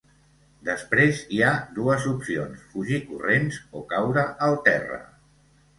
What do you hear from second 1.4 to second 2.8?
ha dues opcions: